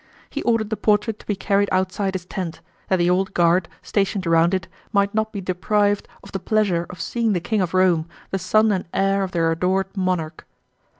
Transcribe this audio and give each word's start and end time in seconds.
He 0.31 0.41
ordered 0.41 0.71
the 0.71 0.77
portrait 0.77 1.19
to 1.19 1.27
be 1.27 1.35
carried 1.35 1.69
outside 1.71 2.15
his 2.15 2.25
tent, 2.25 2.59
that 2.87 2.95
the 2.95 3.07
Old 3.07 3.35
Guard, 3.35 3.69
stationed 3.83 4.25
round 4.25 4.51
it, 4.55 4.67
might 4.91 5.13
not 5.13 5.31
be 5.31 5.41
deprived 5.41 6.07
of 6.23 6.31
the 6.31 6.39
pleasure 6.39 6.87
of 6.89 6.99
seeing 6.99 7.33
the 7.33 7.39
King 7.39 7.61
of 7.61 7.75
Rome, 7.75 8.09
the 8.31 8.39
son 8.39 8.71
and 8.71 8.87
heir 8.95 9.21
of 9.21 9.31
their 9.31 9.51
adored 9.51 9.95
monarch. 9.95 10.47